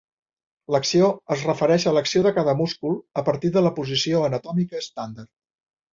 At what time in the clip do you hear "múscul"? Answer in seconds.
2.63-2.97